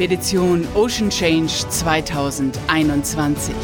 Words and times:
Expedition 0.00 0.66
Ocean 0.74 1.10
Change 1.10 1.68
2021. 1.68 3.54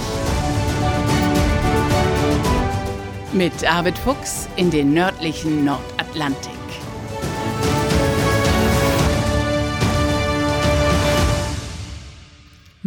Mit 3.33 3.65
Arvid 3.65 3.97
Fuchs 3.97 4.47
in 4.57 4.71
den 4.71 4.93
nördlichen 4.93 5.65
Nordatlantik. 5.65 6.56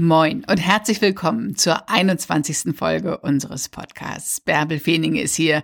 Moin 0.02 0.46
und 0.50 0.60
herzlich 0.60 1.02
willkommen 1.02 1.58
zur 1.58 1.90
21. 1.90 2.74
Folge 2.74 3.18
unseres 3.18 3.68
Podcasts. 3.68 4.40
Bärbel 4.40 4.80
Feening 4.80 5.18
ist 5.18 5.36
hier 5.36 5.62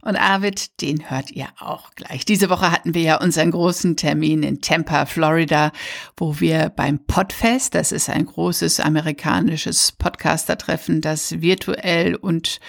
und 0.00 0.16
Arvid, 0.16 0.80
den 0.80 1.10
hört 1.10 1.30
ihr 1.30 1.48
auch 1.60 1.90
gleich. 1.94 2.24
Diese 2.24 2.48
Woche 2.48 2.72
hatten 2.72 2.94
wir 2.94 3.02
ja 3.02 3.20
unseren 3.20 3.50
großen 3.50 3.98
Termin 3.98 4.42
in 4.42 4.62
Tampa, 4.62 5.04
Florida, 5.04 5.70
wo 6.16 6.40
wir 6.40 6.70
beim 6.70 6.98
Podfest, 6.98 7.74
das 7.74 7.92
ist 7.92 8.08
ein 8.08 8.24
großes 8.24 8.80
amerikanisches 8.80 9.92
Podcaster-Treffen, 9.92 11.02
das 11.02 11.42
virtuell 11.42 12.14
und 12.14 12.60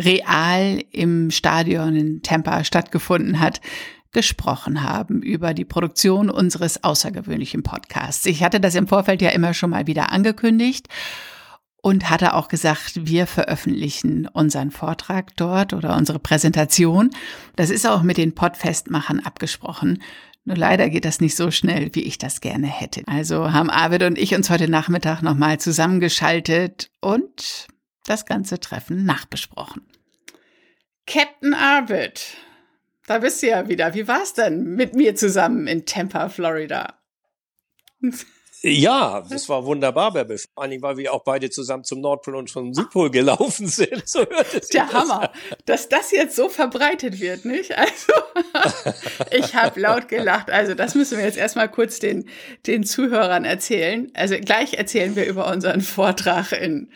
real 0.00 0.82
im 0.90 1.30
Stadion 1.30 1.94
in 1.94 2.22
Tampa 2.22 2.64
stattgefunden 2.64 3.38
hat, 3.38 3.60
gesprochen 4.14 4.82
haben 4.82 5.20
über 5.20 5.52
die 5.52 5.66
Produktion 5.66 6.30
unseres 6.30 6.82
außergewöhnlichen 6.82 7.62
Podcasts. 7.62 8.24
Ich 8.24 8.42
hatte 8.42 8.60
das 8.60 8.74
im 8.74 8.88
Vorfeld 8.88 9.20
ja 9.20 9.30
immer 9.30 9.52
schon 9.52 9.70
mal 9.70 9.86
wieder 9.86 10.10
angekündigt 10.10 10.88
und 11.82 12.08
hatte 12.08 12.32
auch 12.32 12.48
gesagt, 12.48 13.06
wir 13.06 13.26
veröffentlichen 13.26 14.26
unseren 14.26 14.70
Vortrag 14.70 15.36
dort 15.36 15.74
oder 15.74 15.94
unsere 15.96 16.18
Präsentation. 16.18 17.10
Das 17.56 17.68
ist 17.68 17.86
auch 17.86 18.02
mit 18.02 18.16
den 18.16 18.34
Podfestmachern 18.34 19.20
abgesprochen. 19.20 20.02
Nur 20.46 20.56
leider 20.56 20.88
geht 20.88 21.04
das 21.04 21.20
nicht 21.20 21.36
so 21.36 21.50
schnell, 21.50 21.90
wie 21.94 22.02
ich 22.02 22.16
das 22.16 22.40
gerne 22.40 22.68
hätte. 22.68 23.02
Also 23.06 23.52
haben 23.52 23.68
Arvid 23.68 24.02
und 24.02 24.18
ich 24.18 24.34
uns 24.34 24.48
heute 24.48 24.68
Nachmittag 24.68 25.20
nochmal 25.20 25.58
zusammengeschaltet 25.58 26.90
und 27.02 27.66
das 28.06 28.24
ganze 28.24 28.60
Treffen 28.60 29.04
nachbesprochen. 29.04 29.82
Captain 31.06 31.52
Arvid, 31.52 32.36
da 33.06 33.18
bist 33.18 33.42
du 33.42 33.48
ja 33.48 33.68
wieder. 33.68 33.94
Wie 33.94 34.08
war's 34.08 34.34
denn 34.34 34.64
mit 34.64 34.94
mir 34.94 35.14
zusammen 35.14 35.66
in 35.66 35.86
Tampa, 35.86 36.28
Florida? 36.28 36.98
Ja, 38.66 39.22
das 39.28 39.46
war 39.50 39.66
wunderbar, 39.66 40.14
Bärbel. 40.14 40.38
Vor 40.38 40.62
allem, 40.62 40.80
weil 40.80 40.96
wir 40.96 41.12
auch 41.12 41.22
beide 41.22 41.50
zusammen 41.50 41.84
zum 41.84 42.00
Nordpol 42.00 42.34
und 42.34 42.48
zum 42.48 42.72
Südpol 42.72 43.10
gelaufen 43.10 43.66
sind. 43.66 44.08
So 44.14 44.20
hört 44.20 44.54
es 44.54 44.68
Der 44.68 44.90
Hammer, 44.90 45.32
dass 45.66 45.90
das 45.90 46.12
jetzt 46.12 46.34
so 46.34 46.48
verbreitet 46.48 47.20
wird, 47.20 47.44
nicht? 47.44 47.76
Also, 47.76 48.12
ich 49.30 49.54
habe 49.54 49.78
laut 49.80 50.08
gelacht. 50.08 50.50
Also, 50.50 50.74
das 50.74 50.94
müssen 50.94 51.18
wir 51.18 51.24
jetzt 51.26 51.36
erstmal 51.36 51.70
kurz 51.70 51.98
den, 51.98 52.26
den 52.66 52.84
Zuhörern 52.84 53.44
erzählen. 53.44 54.10
Also, 54.14 54.36
gleich 54.38 54.74
erzählen 54.74 55.14
wir 55.14 55.26
über 55.26 55.50
unseren 55.52 55.82
Vortrag 55.82 56.52
in, 56.52 56.90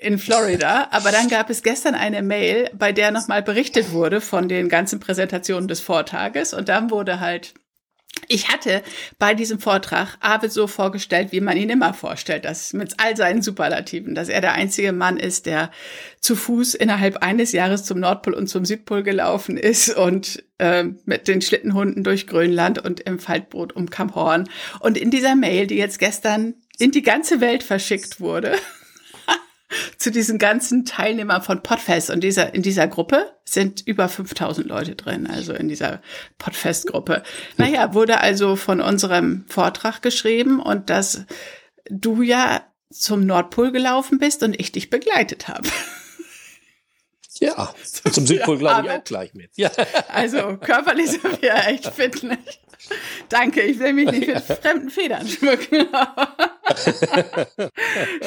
in 0.00 0.18
Florida. 0.18 0.88
Aber 0.90 1.10
dann 1.10 1.28
gab 1.28 1.50
es 1.50 1.62
gestern 1.62 1.94
eine 1.94 2.22
Mail, 2.22 2.70
bei 2.74 2.92
der 2.92 3.10
nochmal 3.10 3.42
berichtet 3.42 3.92
wurde 3.92 4.20
von 4.20 4.48
den 4.48 4.68
ganzen 4.68 5.00
Präsentationen 5.00 5.68
des 5.68 5.80
Vortages. 5.80 6.52
Und 6.54 6.68
dann 6.68 6.90
wurde 6.90 7.20
halt 7.20 7.54
ich 8.26 8.48
hatte 8.48 8.82
bei 9.18 9.34
diesem 9.34 9.60
Vortrag 9.60 10.16
Arvid 10.20 10.52
so 10.52 10.66
vorgestellt, 10.66 11.28
wie 11.30 11.40
man 11.40 11.56
ihn 11.56 11.70
immer 11.70 11.94
vorstellt, 11.94 12.44
dass 12.44 12.72
mit 12.72 12.94
all 12.98 13.16
seinen 13.16 13.42
Superlativen, 13.42 14.14
dass 14.14 14.28
er 14.28 14.40
der 14.40 14.52
einzige 14.52 14.92
Mann 14.92 15.16
ist, 15.18 15.46
der 15.46 15.70
zu 16.20 16.34
Fuß 16.34 16.74
innerhalb 16.74 17.18
eines 17.18 17.52
Jahres 17.52 17.84
zum 17.84 18.00
Nordpol 18.00 18.34
und 18.34 18.48
zum 18.48 18.64
Südpol 18.64 19.02
gelaufen 19.02 19.56
ist 19.56 19.90
und 19.96 20.42
äh, 20.58 20.84
mit 21.04 21.28
den 21.28 21.40
Schlittenhunden 21.40 22.02
durch 22.02 22.26
Grönland 22.26 22.84
und 22.84 23.00
im 23.00 23.18
Faltboot 23.18 23.74
um 23.74 23.88
Camp 23.88 24.14
Horn. 24.14 24.48
Und 24.80 24.98
in 24.98 25.10
dieser 25.10 25.36
Mail, 25.36 25.66
die 25.66 25.76
jetzt 25.76 25.98
gestern 25.98 26.54
in 26.78 26.90
die 26.90 27.02
ganze 27.02 27.40
Welt 27.40 27.62
verschickt 27.62 28.20
wurde, 28.20 28.56
zu 30.08 30.12
diesen 30.12 30.38
ganzen 30.38 30.86
Teilnehmern 30.86 31.42
von 31.42 31.62
Podfest. 31.62 32.08
Und 32.08 32.24
dieser, 32.24 32.54
in 32.54 32.62
dieser 32.62 32.88
Gruppe 32.88 33.30
sind 33.44 33.86
über 33.86 34.08
5000 34.08 34.66
Leute 34.66 34.94
drin, 34.94 35.26
also 35.26 35.52
in 35.52 35.68
dieser 35.68 36.00
Podfest-Gruppe. 36.38 37.22
Naja, 37.58 37.92
wurde 37.92 38.20
also 38.20 38.56
von 38.56 38.80
unserem 38.80 39.44
Vortrag 39.48 40.00
geschrieben 40.00 40.60
und 40.60 40.88
dass 40.88 41.26
du 41.90 42.22
ja 42.22 42.62
zum 42.90 43.26
Nordpol 43.26 43.70
gelaufen 43.70 44.18
bist 44.18 44.42
und 44.42 44.58
ich 44.58 44.72
dich 44.72 44.88
begleitet 44.88 45.46
habe. 45.46 45.68
Ja, 47.38 47.74
zum 47.84 48.26
Südpol 48.26 48.56
glaube 48.56 48.86
ich 48.86 48.92
auch 48.92 49.04
gleich 49.04 49.34
mit. 49.34 49.50
Ja. 49.56 49.70
Also 50.08 50.56
körperlich 50.56 51.10
sind 51.10 51.42
wir 51.42 51.54
echt 51.66 51.86
fit. 51.88 52.22
Nicht? 52.22 52.60
Danke, 53.28 53.60
ich 53.60 53.78
will 53.78 53.92
mich 53.92 54.10
nicht 54.10 54.26
mit 54.26 54.42
fremden 54.42 54.88
Federn 54.88 55.28
schmücken. 55.28 55.86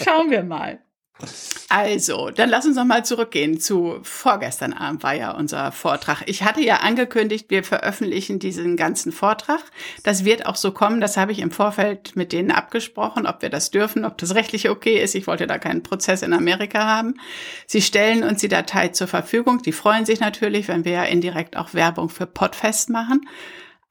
Schauen 0.03 0.29
wir 0.29 0.43
mal. 0.43 0.79
Also, 1.69 2.31
dann 2.31 2.49
lass 2.49 2.65
uns 2.65 2.75
noch 2.75 2.85
mal 2.85 3.05
zurückgehen 3.05 3.59
zu 3.59 3.99
vorgestern 4.03 4.73
Abend 4.73 5.03
war 5.03 5.13
ja 5.13 5.31
unser 5.31 5.71
Vortrag. 5.71 6.23
Ich 6.25 6.43
hatte 6.43 6.61
ja 6.61 6.77
angekündigt, 6.77 7.45
wir 7.49 7.63
veröffentlichen 7.63 8.39
diesen 8.39 8.75
ganzen 8.75 9.11
Vortrag. 9.11 9.61
Das 10.03 10.25
wird 10.25 10.45
auch 10.45 10.57
so 10.57 10.71
kommen. 10.71 10.99
Das 10.99 11.15
habe 11.15 11.31
ich 11.31 11.39
im 11.39 11.51
Vorfeld 11.51 12.15
mit 12.15 12.33
denen 12.33 12.51
abgesprochen, 12.51 13.25
ob 13.25 13.41
wir 13.41 13.49
das 13.49 13.71
dürfen, 13.71 14.03
ob 14.03 14.17
das 14.17 14.35
rechtlich 14.35 14.69
okay 14.69 15.01
ist. 15.01 15.15
Ich 15.15 15.27
wollte 15.27 15.47
da 15.47 15.59
keinen 15.59 15.81
Prozess 15.81 16.23
in 16.23 16.33
Amerika 16.33 16.85
haben. 16.85 17.15
Sie 17.67 17.81
stellen 17.81 18.23
uns 18.23 18.41
die 18.41 18.49
Datei 18.49 18.89
zur 18.89 19.07
Verfügung. 19.07 19.61
Die 19.61 19.71
freuen 19.71 20.05
sich 20.05 20.19
natürlich, 20.19 20.67
wenn 20.67 20.83
wir 20.83 20.91
ja 20.91 21.03
indirekt 21.03 21.55
auch 21.55 21.73
Werbung 21.73 22.09
für 22.09 22.25
Podfest 22.25 22.89
machen. 22.89 23.27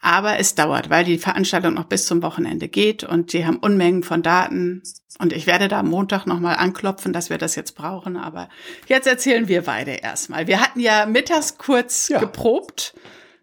Aber 0.00 0.38
es 0.38 0.54
dauert, 0.54 0.88
weil 0.88 1.04
die 1.04 1.18
Veranstaltung 1.18 1.74
noch 1.74 1.84
bis 1.84 2.06
zum 2.06 2.22
Wochenende 2.22 2.68
geht 2.68 3.04
und 3.04 3.34
die 3.34 3.44
haben 3.44 3.58
Unmengen 3.58 4.02
von 4.02 4.22
Daten. 4.22 4.82
Und 5.18 5.34
ich 5.34 5.46
werde 5.46 5.68
da 5.68 5.80
am 5.80 5.88
Montag 5.88 6.26
nochmal 6.26 6.56
anklopfen, 6.56 7.12
dass 7.12 7.28
wir 7.28 7.36
das 7.36 7.54
jetzt 7.54 7.74
brauchen. 7.74 8.16
Aber 8.16 8.48
jetzt 8.88 9.06
erzählen 9.06 9.46
wir 9.48 9.62
beide 9.62 9.90
erstmal. 9.90 10.46
Wir 10.46 10.62
hatten 10.62 10.80
ja 10.80 11.04
mittags 11.04 11.58
kurz 11.58 12.08
ja. 12.08 12.18
geprobt, 12.18 12.94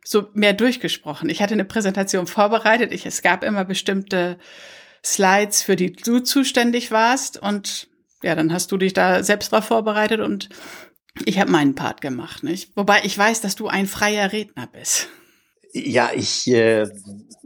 so 0.03 0.29
mehr 0.33 0.53
durchgesprochen. 0.53 1.29
Ich 1.29 1.43
hatte 1.43 1.53
eine 1.53 1.65
Präsentation 1.65 2.25
vorbereitet. 2.25 2.91
Ich, 2.91 3.05
es 3.05 3.21
gab 3.21 3.43
immer 3.43 3.63
bestimmte 3.63 4.39
Slides, 5.05 5.61
für 5.61 5.75
die 5.75 5.93
du 5.93 6.21
zuständig 6.21 6.89
warst. 6.89 7.39
Und 7.39 7.87
ja, 8.23 8.33
dann 8.33 8.51
hast 8.51 8.71
du 8.71 8.77
dich 8.77 8.93
da 8.93 9.21
selbst 9.21 9.51
drauf 9.51 9.65
vorbereitet 9.65 10.21
und 10.21 10.49
ich 11.25 11.39
habe 11.39 11.51
meinen 11.51 11.75
Part 11.75 12.01
gemacht, 12.01 12.43
nicht? 12.43 12.71
Wobei 12.75 13.01
ich 13.03 13.15
weiß, 13.15 13.41
dass 13.41 13.55
du 13.55 13.67
ein 13.67 13.87
freier 13.87 14.31
Redner 14.31 14.67
bist. 14.67 15.09
Ja, 15.85 16.11
ich 16.13 16.47
äh, 16.47 16.87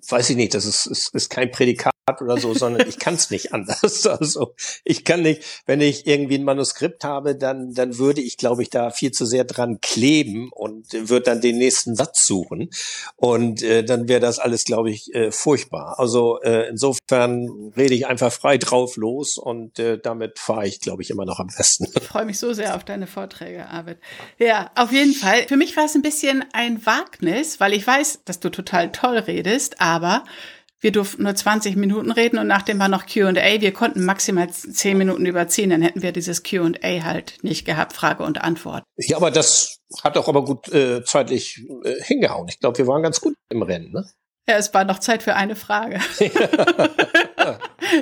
weiß 0.09 0.29
ich 0.31 0.35
nicht, 0.35 0.53
das 0.53 0.65
ist, 0.65 0.85
ist, 0.85 1.13
ist 1.13 1.29
kein 1.29 1.51
Prädikat 1.51 1.91
oder 2.19 2.37
so, 2.37 2.53
sondern 2.53 2.87
ich 2.87 2.99
kann 2.99 3.13
es 3.13 3.29
nicht 3.29 3.53
anders. 3.53 4.05
Also 4.05 4.55
ich 4.83 5.05
kann 5.05 5.21
nicht, 5.21 5.43
wenn 5.65 5.81
ich 5.81 6.07
irgendwie 6.07 6.35
ein 6.35 6.43
Manuskript 6.43 7.03
habe, 7.03 7.35
dann, 7.35 7.73
dann 7.73 7.97
würde 7.97 8.21
ich, 8.21 8.37
glaube 8.37 8.63
ich, 8.63 8.69
da 8.69 8.89
viel 8.89 9.11
zu 9.11 9.25
sehr 9.25 9.43
dran 9.43 9.79
kleben 9.81 10.49
und 10.51 10.91
würde 10.91 11.25
dann 11.25 11.41
den 11.41 11.57
nächsten 11.57 11.95
Satz 11.95 12.25
suchen. 12.25 12.69
Und 13.15 13.61
äh, 13.61 13.83
dann 13.83 14.07
wäre 14.07 14.19
das 14.19 14.39
alles, 14.39 14.63
glaube 14.63 14.89
ich, 14.89 15.13
äh, 15.13 15.31
furchtbar. 15.31 15.99
Also 15.99 16.39
äh, 16.41 16.69
insofern 16.69 17.71
rede 17.77 17.93
ich 17.93 18.07
einfach 18.07 18.31
frei 18.31 18.57
drauf 18.57 18.97
los 18.97 19.37
und 19.37 19.79
äh, 19.79 19.99
damit 19.99 20.39
fahre 20.39 20.67
ich, 20.67 20.79
glaube 20.79 21.03
ich, 21.03 21.09
immer 21.11 21.25
noch 21.25 21.39
am 21.39 21.47
besten. 21.47 21.87
Ich 21.95 22.07
freue 22.07 22.25
mich 22.25 22.39
so 22.39 22.53
sehr 22.53 22.75
auf 22.75 22.83
deine 22.83 23.07
Vorträge, 23.07 23.67
Arvid. 23.67 23.99
Ja, 24.37 24.71
auf 24.75 24.91
jeden 24.91 25.13
Fall. 25.13 25.47
Für 25.47 25.57
mich 25.57 25.77
war 25.77 25.85
es 25.85 25.95
ein 25.95 26.01
bisschen 26.01 26.43
ein 26.53 26.85
Wagnis, 26.85 27.59
weil 27.59 27.73
ich 27.73 27.85
weiß, 27.85 28.20
dass 28.25 28.39
du 28.39 28.49
total 28.49 28.91
toll 28.91 29.17
redest, 29.17 29.81
aber 29.81 30.23
wir 30.81 30.91
durften 30.91 31.23
nur 31.23 31.35
20 31.35 31.75
Minuten 31.75 32.11
reden 32.11 32.39
und 32.39 32.47
nachdem 32.47 32.79
war 32.79 32.87
noch 32.87 33.05
Q&A. 33.05 33.61
Wir 33.61 33.71
konnten 33.71 34.03
maximal 34.03 34.49
10 34.49 34.97
Minuten 34.97 35.27
überziehen, 35.27 35.69
dann 35.69 35.83
hätten 35.83 36.01
wir 36.01 36.11
dieses 36.11 36.41
Q&A 36.43 37.03
halt 37.03 37.37
nicht 37.43 37.65
gehabt, 37.65 37.93
Frage 37.93 38.23
und 38.23 38.41
Antwort. 38.41 38.83
Ja, 38.97 39.17
aber 39.17 39.29
das 39.29 39.77
hat 40.03 40.15
doch 40.15 40.27
aber 40.27 40.43
gut 40.43 40.69
äh, 40.69 41.03
zeitlich 41.03 41.63
äh, 41.83 42.01
hingehauen. 42.03 42.47
Ich 42.49 42.59
glaube, 42.59 42.79
wir 42.79 42.87
waren 42.87 43.03
ganz 43.03 43.21
gut 43.21 43.35
im 43.49 43.61
Rennen, 43.61 43.91
ne? 43.91 44.09
Ja, 44.47 44.57
es 44.57 44.73
war 44.73 44.83
noch 44.83 44.97
Zeit 44.97 45.21
für 45.21 45.35
eine 45.35 45.55
Frage. 45.55 45.99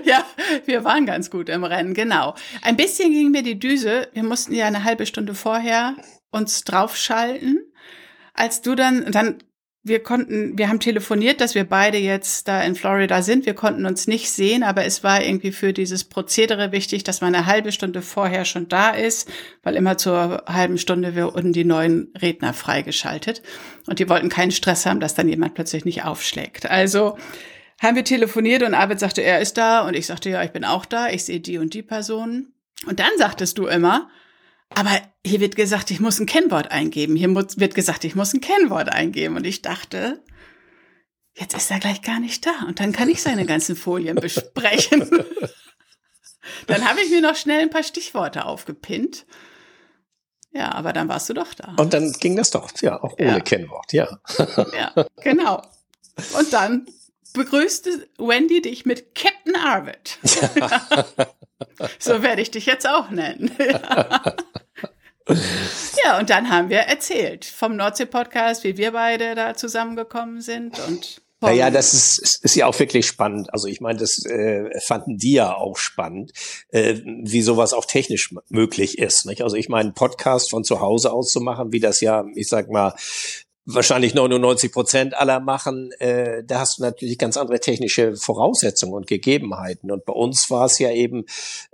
ja, 0.05 0.23
wir 0.65 0.85
waren 0.85 1.05
ganz 1.05 1.29
gut 1.29 1.49
im 1.49 1.65
Rennen, 1.65 1.93
genau. 1.93 2.33
Ein 2.61 2.77
bisschen 2.77 3.11
ging 3.11 3.31
mir 3.31 3.43
die 3.43 3.59
Düse. 3.59 4.07
Wir 4.13 4.23
mussten 4.23 4.53
ja 4.53 4.65
eine 4.65 4.85
halbe 4.85 5.05
Stunde 5.05 5.35
vorher 5.35 5.95
uns 6.31 6.63
draufschalten. 6.63 7.59
Als 8.33 8.61
du 8.61 8.75
dann, 8.75 9.11
dann 9.11 9.43
wir 9.81 10.03
konnten, 10.03 10.57
wir 10.57 10.67
haben 10.67 10.81
telefoniert, 10.81 11.39
dass 11.39 11.55
wir 11.55 11.63
beide 11.63 11.97
jetzt 11.97 12.49
da 12.49 12.61
in 12.61 12.75
Florida 12.75 13.21
sind. 13.21 13.45
Wir 13.45 13.53
konnten 13.53 13.85
uns 13.85 14.07
nicht 14.07 14.29
sehen, 14.29 14.61
aber 14.61 14.83
es 14.83 15.03
war 15.05 15.23
irgendwie 15.23 15.53
für 15.53 15.71
dieses 15.71 16.03
Prozedere 16.03 16.73
wichtig, 16.73 17.05
dass 17.05 17.21
man 17.21 17.33
eine 17.33 17.45
halbe 17.45 17.71
Stunde 17.71 18.01
vorher 18.01 18.43
schon 18.43 18.67
da 18.67 18.89
ist, 18.89 19.31
weil 19.63 19.77
immer 19.77 19.97
zur 19.97 20.43
halben 20.47 20.77
Stunde 20.77 21.15
wurden 21.15 21.53
die 21.53 21.63
neuen 21.63 22.11
Redner 22.21 22.53
freigeschaltet. 22.53 23.41
Und 23.87 23.99
die 23.99 24.09
wollten 24.09 24.27
keinen 24.27 24.51
Stress 24.51 24.85
haben, 24.85 24.99
dass 24.99 25.15
dann 25.15 25.29
jemand 25.29 25.53
plötzlich 25.53 25.85
nicht 25.85 26.03
aufschlägt. 26.03 26.69
Also 26.69 27.17
haben 27.81 27.95
wir 27.95 28.03
telefoniert 28.03 28.63
und 28.63 28.73
Arvid 28.73 28.99
sagte, 28.99 29.21
er 29.21 29.39
ist 29.39 29.57
da 29.57 29.87
und 29.87 29.95
ich 29.95 30.07
sagte, 30.07 30.29
ja, 30.29 30.43
ich 30.43 30.51
bin 30.51 30.65
auch 30.65 30.85
da, 30.85 31.09
ich 31.09 31.23
sehe 31.23 31.39
die 31.39 31.57
und 31.57 31.73
die 31.73 31.83
Personen. 31.83 32.53
Und 32.85 32.99
dann 32.99 33.11
sagtest 33.17 33.57
du 33.57 33.67
immer, 33.67 34.09
aber 34.69 35.01
hier 35.25 35.39
wird 35.39 35.55
gesagt, 35.55 35.91
ich 35.91 35.99
muss 35.99 36.19
ein 36.19 36.25
Kennwort 36.25 36.71
eingeben. 36.71 37.15
Hier 37.15 37.33
wird 37.33 37.75
gesagt, 37.75 38.03
ich 38.03 38.15
muss 38.15 38.33
ein 38.33 38.41
Kennwort 38.41 38.89
eingeben. 38.89 39.35
Und 39.35 39.45
ich 39.45 39.61
dachte, 39.61 40.23
jetzt 41.33 41.55
ist 41.55 41.71
er 41.71 41.79
gleich 41.79 42.01
gar 42.01 42.19
nicht 42.19 42.45
da 42.45 42.65
und 42.67 42.79
dann 42.79 42.91
kann 42.91 43.09
ich 43.09 43.21
seine 43.21 43.45
ganzen 43.45 43.75
Folien 43.75 44.15
besprechen. 44.21 45.09
dann 46.67 46.87
habe 46.87 47.01
ich 47.01 47.09
mir 47.09 47.21
noch 47.21 47.35
schnell 47.35 47.61
ein 47.61 47.69
paar 47.69 47.83
Stichworte 47.83 48.45
aufgepinnt. 48.45 49.25
Ja, 50.51 50.71
aber 50.71 50.93
dann 50.93 51.07
warst 51.07 51.29
du 51.29 51.33
doch 51.33 51.53
da. 51.53 51.75
Und 51.77 51.93
dann 51.93 52.11
ging 52.13 52.35
das 52.35 52.49
doch, 52.49 52.71
ja, 52.81 53.01
auch 53.01 53.13
ohne 53.13 53.27
ja. 53.27 53.39
Kennwort, 53.39 53.93
ja. 53.93 54.19
ja, 54.73 55.05
genau. 55.21 55.61
Und 56.37 56.51
dann 56.51 56.87
begrüßte 57.33 58.07
Wendy 58.17 58.61
dich 58.61 58.85
mit 58.85 59.15
Captain 59.15 59.55
Arvid. 59.55 60.17
so 61.99 62.21
werde 62.21 62.41
ich 62.41 62.51
dich 62.51 62.65
jetzt 62.65 62.87
auch 62.87 63.09
nennen. 63.09 63.51
ja, 66.03 66.19
und 66.19 66.29
dann 66.29 66.49
haben 66.49 66.69
wir 66.69 66.79
erzählt 66.79 67.45
vom 67.45 67.75
Nordsee-Podcast, 67.75 68.63
wie 68.63 68.77
wir 68.77 68.91
beide 68.91 69.35
da 69.35 69.55
zusammengekommen 69.55 70.41
sind 70.41 70.79
und 70.87 71.21
naja, 71.41 71.71
das 71.71 71.93
ist, 71.93 72.43
ist 72.43 72.55
ja 72.55 72.65
auch 72.65 72.77
wirklich 72.77 73.07
spannend. 73.07 73.53
Also 73.53 73.67
ich 73.67 73.79
meine, 73.79 73.99
das 73.99 74.25
äh, 74.25 74.77
fanden 74.81 75.17
die 75.17 75.33
ja 75.33 75.55
auch 75.55 75.77
spannend, 75.77 76.33
äh, 76.69 76.95
wie 77.05 77.41
sowas 77.41 77.73
auch 77.73 77.85
technisch 77.85 78.35
möglich 78.49 78.97
ist. 78.97 79.25
Nicht? 79.25 79.41
Also 79.41 79.55
ich 79.55 79.69
meine, 79.69 79.93
Podcast 79.93 80.49
von 80.49 80.65
zu 80.65 80.81
Hause 80.81 81.13
aus 81.13 81.31
zu 81.31 81.39
machen, 81.39 81.71
wie 81.71 81.79
das 81.79 82.01
ja, 82.01 82.25
ich 82.35 82.49
sag 82.49 82.69
mal, 82.69 82.93
wahrscheinlich 83.73 84.13
99 84.13 84.71
Prozent 84.71 85.17
aller 85.17 85.39
machen, 85.39 85.91
äh, 85.99 86.43
da 86.43 86.59
hast 86.59 86.79
du 86.79 86.83
natürlich 86.83 87.17
ganz 87.17 87.37
andere 87.37 87.59
technische 87.59 88.15
Voraussetzungen 88.15 88.93
und 88.93 89.07
Gegebenheiten. 89.07 89.91
Und 89.91 90.05
bei 90.05 90.13
uns 90.13 90.49
war 90.49 90.65
es 90.65 90.79
ja 90.79 90.91
eben 90.91 91.25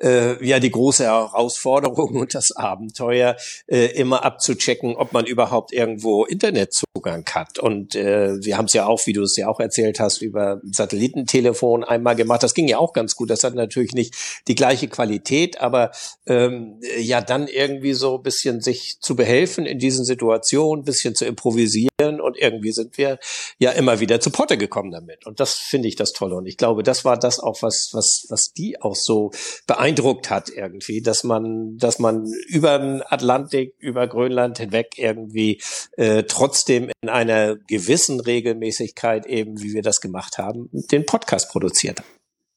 äh, 0.01 0.43
ja 0.45 0.59
die 0.59 0.71
große 0.71 1.05
Herausforderung 1.05 2.15
und 2.15 2.35
das 2.35 2.51
Abenteuer, 2.55 3.37
äh, 3.67 3.85
immer 3.97 4.23
abzuchecken, 4.25 4.95
ob 4.95 5.13
man 5.13 5.25
überhaupt 5.25 5.71
irgendwo 5.71 6.25
Internetzugang 6.25 7.25
hat. 7.33 7.59
Und 7.59 7.95
äh, 7.95 8.43
wir 8.43 8.57
haben 8.57 8.65
es 8.65 8.73
ja 8.73 8.85
auch, 8.85 8.99
wie 9.05 9.13
du 9.13 9.23
es 9.23 9.37
ja 9.37 9.47
auch 9.47 9.59
erzählt 9.59 9.99
hast, 9.99 10.21
über 10.21 10.59
Satellitentelefon 10.63 11.83
einmal 11.83 12.15
gemacht. 12.15 12.43
Das 12.43 12.53
ging 12.53 12.67
ja 12.67 12.77
auch 12.77 12.93
ganz 12.93 13.15
gut. 13.15 13.29
Das 13.29 13.43
hat 13.43 13.55
natürlich 13.55 13.93
nicht 13.93 14.15
die 14.47 14.55
gleiche 14.55 14.87
Qualität, 14.87 15.61
aber 15.61 15.91
ähm, 16.25 16.79
ja 16.99 17.21
dann 17.21 17.47
irgendwie 17.47 17.93
so 17.93 18.17
ein 18.17 18.23
bisschen 18.23 18.61
sich 18.61 18.97
zu 18.99 19.15
behelfen 19.15 19.65
in 19.65 19.79
diesen 19.79 20.03
Situationen, 20.03 20.81
ein 20.81 20.85
bisschen 20.85 21.15
zu 21.15 21.25
improvisieren 21.25 21.84
und 21.99 22.37
irgendwie 22.37 22.71
sind 22.71 22.97
wir 22.97 23.19
ja 23.57 23.71
immer 23.71 23.99
wieder 23.99 24.19
zu 24.19 24.29
Potte 24.29 24.57
gekommen 24.57 24.91
damit. 24.91 25.25
Und 25.25 25.39
das 25.39 25.55
finde 25.55 25.87
ich 25.87 25.95
das 25.95 26.13
Tolle. 26.13 26.35
Und 26.35 26.45
ich 26.45 26.57
glaube, 26.57 26.83
das 26.83 27.05
war 27.05 27.17
das 27.17 27.39
auch, 27.39 27.61
was, 27.61 27.89
was, 27.93 28.25
was 28.29 28.53
die 28.53 28.81
auch 28.81 28.95
so 28.95 29.31
beeindruckt 29.67 30.29
hat 30.29 30.49
irgendwie, 30.49 31.01
dass 31.01 31.23
man, 31.23 31.77
dass 31.77 31.99
man 31.99 32.25
über 32.47 32.79
den 32.79 33.01
Atlantik, 33.01 33.73
über 33.79 34.07
Grönland 34.07 34.57
hinweg 34.57 34.97
irgendwie 34.97 35.61
äh, 35.97 36.23
trotzdem 36.23 36.91
in 37.01 37.09
einer 37.09 37.55
gewissen 37.55 38.19
Regelmäßigkeit 38.19 39.25
eben, 39.25 39.61
wie 39.61 39.73
wir 39.73 39.81
das 39.81 40.01
gemacht 40.01 40.37
haben, 40.37 40.69
den 40.71 41.05
Podcast 41.05 41.49
produziert. 41.49 42.01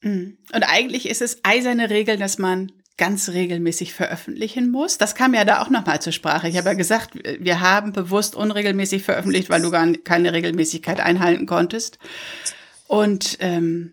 Mhm. 0.02 0.38
Und 0.52 0.62
eigentlich 0.62 1.08
ist 1.08 1.22
es 1.22 1.38
eiserne 1.42 1.90
Regel, 1.90 2.16
dass 2.16 2.38
man 2.38 2.72
ganz 2.98 3.30
regelmäßig 3.30 3.94
veröffentlichen 3.94 4.70
muss. 4.70 4.98
Das 4.98 5.14
kam 5.14 5.32
ja 5.32 5.44
da 5.44 5.62
auch 5.62 5.70
nochmal 5.70 6.02
zur 6.02 6.12
Sprache. 6.12 6.48
Ich 6.48 6.56
habe 6.58 6.68
ja 6.68 6.74
gesagt, 6.74 7.14
wir 7.14 7.60
haben 7.60 7.92
bewusst 7.92 8.34
unregelmäßig 8.34 9.04
veröffentlicht, 9.04 9.48
weil 9.48 9.62
du 9.62 9.70
gar 9.70 9.86
keine 10.04 10.32
Regelmäßigkeit 10.32 11.00
einhalten 11.00 11.46
konntest. 11.46 11.98
Und 12.88 13.38
ähm, 13.40 13.92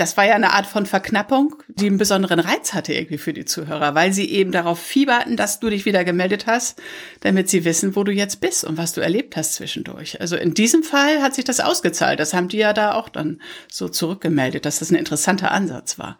das 0.00 0.16
war 0.16 0.24
ja 0.24 0.34
eine 0.34 0.54
Art 0.54 0.66
von 0.66 0.86
Verknappung, 0.86 1.62
die 1.68 1.86
einen 1.86 1.98
besonderen 1.98 2.40
Reiz 2.40 2.72
hatte 2.72 2.94
irgendwie 2.94 3.18
für 3.18 3.34
die 3.34 3.44
Zuhörer, 3.44 3.94
weil 3.94 4.14
sie 4.14 4.30
eben 4.30 4.50
darauf 4.50 4.80
fieberten, 4.80 5.36
dass 5.36 5.60
du 5.60 5.68
dich 5.68 5.84
wieder 5.84 6.04
gemeldet 6.04 6.46
hast, 6.46 6.80
damit 7.20 7.50
sie 7.50 7.66
wissen, 7.66 7.94
wo 7.96 8.02
du 8.02 8.10
jetzt 8.10 8.40
bist 8.40 8.64
und 8.64 8.78
was 8.78 8.94
du 8.94 9.02
erlebt 9.02 9.36
hast 9.36 9.56
zwischendurch. 9.56 10.18
Also 10.18 10.36
in 10.36 10.54
diesem 10.54 10.82
Fall 10.82 11.20
hat 11.20 11.34
sich 11.34 11.44
das 11.44 11.60
ausgezahlt. 11.60 12.18
Das 12.18 12.32
haben 12.32 12.48
die 12.48 12.56
ja 12.56 12.72
da 12.72 12.94
auch 12.94 13.10
dann 13.10 13.42
so 13.70 13.90
zurückgemeldet, 13.90 14.64
dass 14.64 14.78
das 14.78 14.90
ein 14.90 14.96
interessanter 14.96 15.50
Ansatz 15.50 15.98
war. 15.98 16.18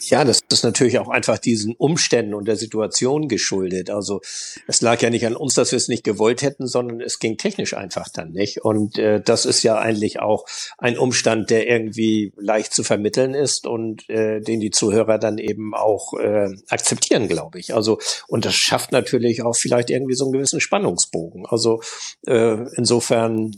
Ja, 0.00 0.24
das 0.24 0.40
ist 0.50 0.64
natürlich 0.64 0.98
auch 0.98 1.08
einfach 1.08 1.38
diesen 1.38 1.76
Umständen 1.76 2.34
und 2.34 2.48
der 2.48 2.56
Situation 2.56 3.28
geschuldet. 3.28 3.88
Also 3.88 4.20
es 4.66 4.80
lag 4.80 5.00
ja 5.00 5.10
nicht 5.10 5.26
an 5.26 5.36
uns, 5.36 5.54
dass 5.54 5.70
wir 5.70 5.76
es 5.76 5.86
nicht 5.86 6.02
gewollt 6.02 6.42
hätten, 6.42 6.66
sondern 6.66 7.00
es 7.00 7.20
ging 7.20 7.36
technisch 7.36 7.74
einfach 7.74 8.08
dann 8.08 8.32
nicht. 8.32 8.62
Und 8.64 8.98
äh, 8.98 9.20
das 9.20 9.44
ist 9.46 9.62
ja 9.62 9.78
eigentlich 9.78 10.18
auch 10.18 10.44
ein 10.78 10.98
Umstand, 10.98 11.50
der 11.50 11.68
irgendwie 11.68 12.32
leicht 12.36 12.74
zu 12.74 12.82
vermitteln 12.82 13.34
ist 13.34 13.66
und 13.66 14.08
äh, 14.10 14.40
den 14.40 14.58
die 14.58 14.70
Zuhörer 14.70 15.18
dann 15.18 15.38
eben 15.38 15.72
auch 15.72 16.14
äh, 16.14 16.48
akzeptieren, 16.68 17.28
glaube 17.28 17.60
ich. 17.60 17.74
Also 17.74 17.98
und 18.26 18.44
das 18.44 18.56
schafft 18.56 18.90
natürlich 18.90 19.42
auch 19.42 19.54
vielleicht 19.56 19.90
irgendwie 19.90 20.14
so 20.14 20.24
einen 20.24 20.32
gewissen 20.32 20.60
Spannungsbogen. 20.60 21.46
Also 21.46 21.80
äh, 22.26 22.56
insofern 22.76 23.52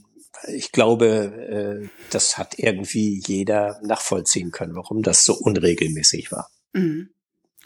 ich 0.48 0.72
glaube, 0.72 1.82
äh, 1.82 1.88
das 2.10 2.38
hat 2.38 2.58
irgendwie 2.58 3.22
jeder 3.26 3.78
nachvollziehen 3.82 4.50
können, 4.50 4.74
warum 4.74 5.02
das 5.02 5.22
so 5.22 5.34
unregelmäßig 5.34 6.32
war. 6.32 6.48
Mhm. 6.72 7.10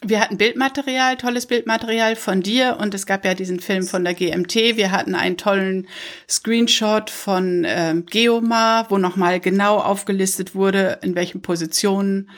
Wir 0.03 0.21
hatten 0.21 0.39
Bildmaterial, 0.39 1.19
tolles 1.19 1.45
Bildmaterial 1.45 2.17
von 2.17 2.41
dir 2.41 2.79
und 2.81 2.95
es 2.95 3.05
gab 3.05 3.23
ja 3.27 3.35
diesen 3.35 3.61
Film 3.61 3.83
von 3.83 4.03
der 4.03 4.15
GMT. 4.15 4.55
Wir 4.55 4.93
hatten 4.93 5.15
einen 5.15 5.37
tollen 5.37 5.89
Screenshot 6.27 7.11
von 7.11 7.67
ähm, 7.67 8.07
Geomar, 8.07 8.91
wo 8.91 8.97
nochmal 8.97 9.41
genau 9.41 9.77
aufgelistet 9.77 10.55
wurde, 10.55 11.01
in 11.03 11.15
welchen 11.17 11.43
Positionen 11.43 12.31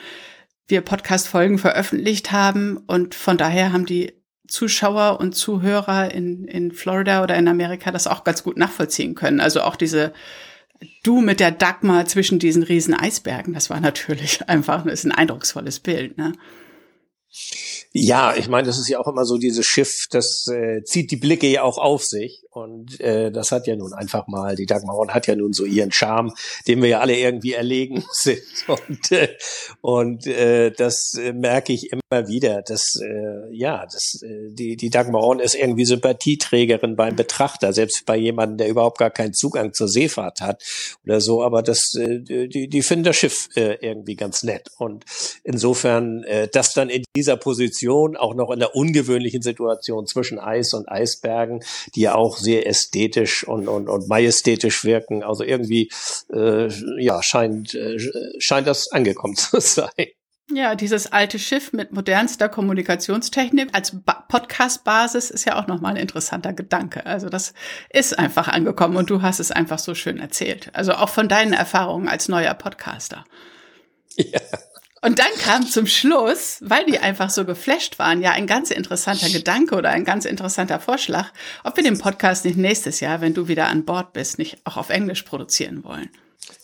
wir 0.67 0.81
Podcast-Folgen 0.81 1.57
veröffentlicht 1.57 2.33
haben 2.33 2.77
und 2.87 3.15
von 3.15 3.37
daher 3.37 3.71
haben 3.71 3.85
die 3.85 4.22
Zuschauer 4.53 5.19
und 5.19 5.33
Zuhörer 5.33 6.13
in, 6.13 6.45
in 6.45 6.71
Florida 6.71 7.23
oder 7.23 7.35
in 7.35 7.47
Amerika 7.47 7.91
das 7.91 8.05
auch 8.05 8.23
ganz 8.23 8.43
gut 8.43 8.55
nachvollziehen 8.55 9.15
können. 9.15 9.39
Also 9.39 9.61
auch 9.61 9.75
diese 9.75 10.13
Du 11.01 11.21
mit 11.21 11.39
der 11.39 11.51
Dagmar 11.51 12.05
zwischen 12.05 12.39
diesen 12.39 12.61
riesen 12.61 12.93
Eisbergen, 12.93 13.53
das 13.53 13.69
war 13.69 13.79
natürlich 13.79 14.47
einfach 14.47 14.85
ist 14.85 15.05
ein 15.05 15.11
eindrucksvolles 15.11 15.79
Bild. 15.79 16.17
Ne? 16.17 16.33
Ja, 17.93 18.35
ich 18.35 18.47
meine, 18.47 18.67
das 18.67 18.77
ist 18.77 18.89
ja 18.89 18.99
auch 18.99 19.07
immer 19.07 19.25
so 19.25 19.37
dieses 19.37 19.65
Schiff, 19.65 20.07
das 20.11 20.45
äh, 20.47 20.83
zieht 20.83 21.09
die 21.09 21.17
Blicke 21.17 21.47
ja 21.47 21.63
auch 21.63 21.79
auf 21.79 22.03
sich. 22.03 22.43
Und 22.51 22.99
äh, 23.01 23.31
das 23.31 23.51
hat 23.51 23.65
ja 23.65 23.75
nun 23.75 23.93
einfach 23.93 24.27
mal, 24.27 24.55
die 24.55 24.67
Dagmar 24.67 24.95
Horn 24.95 25.13
hat 25.13 25.25
ja 25.25 25.35
nun 25.35 25.53
so 25.53 25.65
ihren 25.65 25.91
Charme, 25.91 26.31
den 26.67 26.81
wir 26.81 26.89
ja 26.89 26.99
alle 26.99 27.17
irgendwie 27.17 27.53
erlegen 27.53 28.03
sind. 28.11 28.43
Und, 28.67 29.11
äh, 29.11 29.29
und 29.81 30.27
äh, 30.27 30.71
das 30.71 31.13
äh, 31.19 31.33
merke 31.33 31.73
ich 31.73 31.91
immer 31.91 32.27
wieder, 32.27 32.61
dass 32.61 32.95
äh, 33.01 33.53
ja, 33.53 33.85
das, 33.85 34.21
äh, 34.23 34.49
die, 34.51 34.75
die 34.75 34.89
Dagmar 34.89 35.21
Horn 35.21 35.39
ist 35.39 35.55
irgendwie 35.55 35.85
Sympathieträgerin 35.85 36.95
beim 36.95 37.15
Betrachter, 37.15 37.73
selbst 37.73 38.05
bei 38.05 38.15
jemandem, 38.15 38.57
der 38.57 38.69
überhaupt 38.69 38.97
gar 38.97 39.09
keinen 39.09 39.33
Zugang 39.33 39.73
zur 39.73 39.87
Seefahrt 39.87 40.41
hat 40.41 40.63
oder 41.05 41.21
so. 41.21 41.43
Aber 41.43 41.61
das, 41.61 41.93
äh, 41.95 42.19
die, 42.19 42.67
die 42.67 42.81
finden 42.81 43.05
das 43.05 43.15
Schiff 43.15 43.49
äh, 43.55 43.77
irgendwie 43.81 44.15
ganz 44.15 44.43
nett. 44.43 44.69
Und 44.77 45.05
insofern, 45.43 46.23
äh, 46.23 46.47
das 46.47 46.73
dann 46.73 46.89
in 46.89 47.03
dieser 47.15 47.37
Position, 47.37 48.15
auch 48.15 48.35
noch 48.35 48.51
in 48.51 48.59
der 48.59 48.75
ungewöhnlichen 48.75 49.41
Situation 49.41 50.07
zwischen 50.07 50.39
Eis 50.39 50.73
und 50.73 50.89
Eisbergen, 50.89 51.63
die 51.95 52.01
ja 52.01 52.15
auch 52.15 52.37
sehr 52.37 52.67
ästhetisch 52.67 53.47
und, 53.47 53.67
und, 53.67 53.89
und 53.89 54.07
majestätisch 54.07 54.83
wirken. 54.83 55.23
Also 55.23 55.43
irgendwie, 55.43 55.89
äh, 56.33 56.69
ja, 57.01 57.21
scheint, 57.23 57.73
äh, 57.73 57.97
scheint 58.39 58.67
das 58.67 58.91
angekommen 58.91 59.35
zu 59.35 59.57
sein. 59.75 60.07
Ja, 60.51 60.75
dieses 60.75 61.11
alte 61.11 61.39
Schiff 61.39 61.71
mit 61.71 61.93
modernster 61.93 62.49
Kommunikationstechnik 62.49 63.69
als 63.71 64.03
ba 64.03 64.25
Podcast-Basis 64.27 65.31
ist 65.31 65.45
ja 65.45 65.57
auch 65.57 65.67
nochmal 65.67 65.93
ein 65.93 66.01
interessanter 66.01 66.53
Gedanke. 66.53 67.05
Also 67.05 67.29
das 67.29 67.53
ist 67.89 68.19
einfach 68.19 68.49
angekommen 68.49 68.97
und 68.97 69.09
du 69.09 69.21
hast 69.21 69.39
es 69.39 69.51
einfach 69.51 69.79
so 69.79 69.95
schön 69.95 70.19
erzählt. 70.19 70.69
Also 70.73 70.93
auch 70.93 71.09
von 71.09 71.29
deinen 71.29 71.53
Erfahrungen 71.53 72.09
als 72.09 72.27
neuer 72.27 72.53
Podcaster. 72.55 73.23
Ja. 74.17 74.39
Und 75.01 75.19
dann 75.19 75.31
kam 75.39 75.67
zum 75.67 75.85
Schluss, 75.85 76.59
weil 76.61 76.85
die 76.85 76.99
einfach 76.99 77.29
so 77.29 77.45
geflasht 77.45 77.99
waren, 77.99 78.21
ja 78.21 78.31
ein 78.31 78.47
ganz 78.47 78.71
interessanter 78.71 79.29
Gedanke 79.29 79.75
oder 79.75 79.89
ein 79.89 80.05
ganz 80.05 80.23
interessanter 80.23 80.79
Vorschlag, 80.79 81.27
ob 81.63 81.75
wir 81.75 81.83
den 81.83 81.97
Podcast 81.97 82.45
nicht 82.45 82.57
nächstes 82.57 83.01
Jahr, 83.01 83.19
wenn 83.19 83.33
du 83.33 83.49
wieder 83.49 83.67
an 83.67 83.83
Bord 83.83 84.13
bist, 84.13 84.37
nicht 84.37 84.59
auch 84.65 84.77
auf 84.77 84.89
Englisch 84.89 85.23
produzieren 85.23 85.83
wollen. 85.83 86.09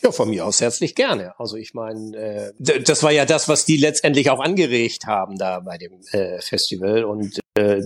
Ja, 0.01 0.11
von 0.11 0.29
mir 0.29 0.45
aus 0.45 0.61
herzlich 0.61 0.95
gerne. 0.95 1.33
Also 1.39 1.57
ich 1.57 1.73
meine, 1.73 2.17
äh, 2.17 2.81
das 2.81 3.03
war 3.03 3.11
ja 3.11 3.25
das, 3.25 3.49
was 3.49 3.65
die 3.65 3.77
letztendlich 3.77 4.29
auch 4.29 4.39
angeregt 4.39 5.05
haben 5.05 5.37
da 5.37 5.59
bei 5.59 5.77
dem 5.77 6.01
äh, 6.11 6.41
Festival. 6.41 7.03
Und 7.03 7.39
äh, 7.59 7.81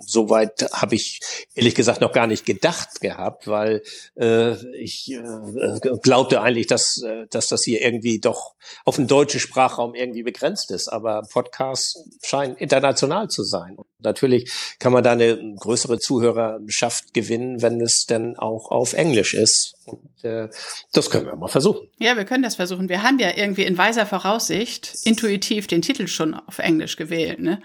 soweit 0.00 0.68
habe 0.72 0.94
ich 0.94 1.20
ehrlich 1.54 1.74
gesagt 1.74 2.00
noch 2.00 2.12
gar 2.12 2.26
nicht 2.26 2.44
gedacht 2.44 3.00
gehabt, 3.00 3.46
weil 3.46 3.82
äh, 4.16 4.54
ich 4.76 5.10
äh, 5.12 5.96
glaubte 6.02 6.40
eigentlich, 6.40 6.66
dass, 6.66 7.02
äh, 7.02 7.26
dass 7.30 7.46
das 7.48 7.62
hier 7.62 7.80
irgendwie 7.82 8.18
doch 8.18 8.54
auf 8.84 8.96
den 8.96 9.06
deutschen 9.06 9.40
Sprachraum 9.40 9.94
irgendwie 9.94 10.22
begrenzt 10.22 10.70
ist. 10.70 10.88
Aber 10.88 11.22
Podcasts 11.30 12.04
scheinen 12.22 12.56
international 12.56 13.28
zu 13.28 13.44
sein. 13.44 13.76
Und 13.76 13.86
natürlich 13.98 14.50
kann 14.78 14.92
man 14.92 15.04
da 15.04 15.12
eine 15.12 15.54
größere 15.58 15.98
Zuhörerschaft 15.98 17.14
gewinnen, 17.14 17.62
wenn 17.62 17.80
es 17.80 18.06
denn 18.08 18.36
auch 18.36 18.70
auf 18.70 18.92
Englisch 18.92 19.34
ist. 19.34 19.74
Und 19.86 20.24
äh, 20.24 20.48
das 20.92 21.10
können 21.10 21.26
wir 21.26 21.36
mal 21.36 21.48
versuchen. 21.48 21.88
Ja, 21.98 22.16
wir 22.16 22.24
können 22.24 22.42
das 22.42 22.56
versuchen. 22.56 22.88
Wir 22.88 23.02
haben 23.02 23.18
ja 23.18 23.36
irgendwie 23.36 23.64
in 23.64 23.78
weiser 23.78 24.06
Voraussicht 24.06 24.94
intuitiv 25.04 25.66
den 25.66 25.82
Titel 25.82 26.06
schon 26.08 26.34
auf 26.34 26.58
Englisch 26.58 26.96
gewählt. 26.96 27.40
Ne? 27.40 27.60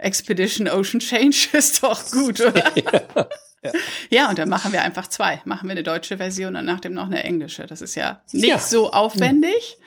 Expedition 0.00 0.68
Ocean 0.68 1.00
Change 1.00 1.48
ist 1.52 1.82
doch 1.82 2.10
gut, 2.10 2.40
oder? 2.40 2.72
ja. 2.76 3.26
Ja. 3.62 3.72
ja, 4.10 4.28
und 4.28 4.38
dann 4.38 4.48
machen 4.48 4.70
wir 4.72 4.82
einfach 4.82 5.08
zwei. 5.08 5.40
Machen 5.44 5.66
wir 5.66 5.72
eine 5.72 5.82
deutsche 5.82 6.18
Version 6.18 6.54
und 6.54 6.66
nach 6.66 6.78
dem 6.78 6.94
noch 6.94 7.06
eine 7.06 7.24
englische. 7.24 7.66
Das 7.66 7.80
ist 7.80 7.96
ja 7.96 8.22
nicht 8.30 8.46
ja. 8.46 8.58
so 8.58 8.92
aufwendig. 8.92 9.78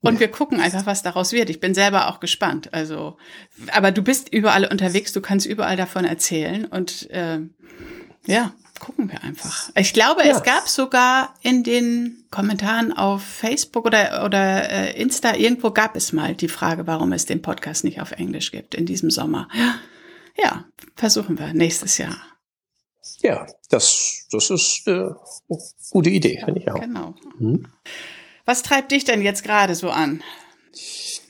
Und 0.00 0.20
wir 0.20 0.28
gucken 0.28 0.60
einfach, 0.60 0.86
was 0.86 1.02
daraus 1.02 1.32
wird. 1.32 1.50
Ich 1.50 1.60
bin 1.60 1.74
selber 1.74 2.08
auch 2.08 2.20
gespannt. 2.20 2.72
Also, 2.72 3.18
aber 3.72 3.92
du 3.92 4.02
bist 4.02 4.32
überall 4.32 4.64
unterwegs, 4.64 5.12
du 5.12 5.20
kannst 5.20 5.44
überall 5.44 5.76
davon 5.76 6.06
erzählen 6.06 6.64
und 6.64 7.10
äh, 7.10 7.40
ja, 8.26 8.54
gucken 8.90 9.08
wir 9.08 9.22
einfach. 9.22 9.70
Ich 9.76 9.92
glaube, 9.92 10.26
ja. 10.26 10.36
es 10.36 10.42
gab 10.42 10.68
sogar 10.68 11.34
in 11.42 11.62
den 11.62 12.24
Kommentaren 12.32 12.92
auf 12.92 13.22
Facebook 13.22 13.86
oder, 13.86 14.24
oder 14.24 14.68
äh, 14.68 15.00
Insta, 15.00 15.36
irgendwo 15.36 15.70
gab 15.70 15.94
es 15.94 16.12
mal 16.12 16.34
die 16.34 16.48
Frage, 16.48 16.88
warum 16.88 17.12
es 17.12 17.24
den 17.24 17.40
Podcast 17.40 17.84
nicht 17.84 18.00
auf 18.00 18.10
Englisch 18.10 18.50
gibt 18.50 18.74
in 18.74 18.86
diesem 18.86 19.10
Sommer. 19.10 19.48
Ja, 20.36 20.64
versuchen 20.96 21.38
wir 21.38 21.54
nächstes 21.54 21.98
Jahr. 21.98 22.16
Ja, 23.20 23.46
das, 23.68 24.26
das 24.32 24.50
ist 24.50 24.82
eine 24.86 25.16
äh, 25.48 25.54
gute 25.92 26.10
Idee, 26.10 26.42
finde 26.44 26.60
ich 26.60 26.68
auch. 26.68 26.80
Genau. 26.80 27.14
Hm? 27.38 27.68
Was 28.44 28.64
treibt 28.64 28.90
dich 28.90 29.04
denn 29.04 29.22
jetzt 29.22 29.44
gerade 29.44 29.76
so 29.76 29.90
an? 29.90 30.20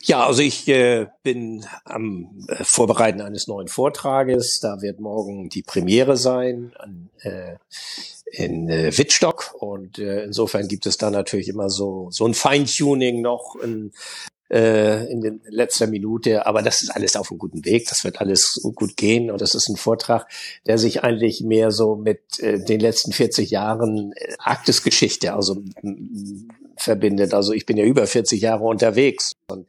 Ja, 0.02 0.26
also 0.26 0.40
ich 0.40 0.66
äh, 0.68 1.08
bin 1.22 1.66
am 1.84 2.46
äh, 2.48 2.64
Vorbereiten 2.64 3.20
eines 3.20 3.48
neuen 3.48 3.68
Vortrages. 3.68 4.58
Da 4.60 4.80
wird 4.80 4.98
morgen 4.98 5.50
die 5.50 5.62
Premiere 5.62 6.16
sein 6.16 6.72
an, 6.78 7.10
äh, 7.20 7.56
in 8.32 8.68
äh, 8.70 8.96
Wittstock 8.96 9.54
und 9.58 9.98
äh, 9.98 10.24
insofern 10.24 10.68
gibt 10.68 10.86
es 10.86 10.96
da 10.96 11.10
natürlich 11.10 11.48
immer 11.48 11.68
so 11.68 12.08
so 12.10 12.26
ein 12.26 12.32
Feintuning 12.32 13.20
noch 13.20 13.56
in, 13.62 13.92
äh, 14.50 15.04
in 15.10 15.40
letzter 15.48 15.86
Minute, 15.86 16.46
aber 16.46 16.62
das 16.62 16.82
ist 16.82 16.90
alles 16.90 17.16
auf 17.16 17.30
einem 17.30 17.38
guten 17.38 17.64
Weg. 17.66 17.86
Das 17.88 18.02
wird 18.02 18.20
alles 18.20 18.58
gut 18.74 18.96
gehen 18.96 19.30
und 19.30 19.40
das 19.42 19.54
ist 19.54 19.68
ein 19.68 19.76
Vortrag, 19.76 20.26
der 20.66 20.78
sich 20.78 21.04
eigentlich 21.04 21.42
mehr 21.42 21.72
so 21.72 21.96
mit 21.96 22.40
äh, 22.40 22.64
den 22.64 22.80
letzten 22.80 23.12
40 23.12 23.50
Jahren 23.50 24.12
äh, 24.12 24.34
Arktisgeschichte, 24.38 25.34
also 25.34 25.62
verbindet. 26.82 27.34
Also 27.34 27.52
ich 27.52 27.66
bin 27.66 27.76
ja 27.76 27.84
über 27.84 28.06
40 28.06 28.40
Jahre 28.40 28.64
unterwegs 28.64 29.32
und 29.48 29.66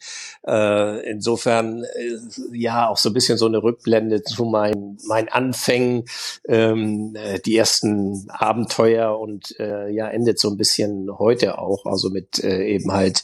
äh, 0.48 1.10
insofern 1.10 1.84
äh, 1.84 2.18
ja 2.58 2.88
auch 2.88 2.98
so 2.98 3.10
ein 3.10 3.14
bisschen 3.14 3.38
so 3.38 3.46
eine 3.46 3.64
Rückblende 3.64 4.24
zu 4.24 4.46
meinen 4.46 4.98
meinen 5.08 5.30
Anfängen, 5.30 6.06
ähm, 6.48 7.16
äh, 7.16 7.40
die 7.40 7.58
ersten 7.58 8.30
Abenteuer 8.30 9.20
und 9.20 9.60
äh, 9.60 9.90
ja 9.90 10.08
endet 10.08 10.40
so 10.40 10.50
ein 10.50 10.58
bisschen 10.58 11.10
heute 11.18 11.58
auch, 11.60 11.86
also 11.86 12.10
mit 12.10 12.44
äh, 12.44 12.66
eben 12.66 12.92
halt 12.92 13.24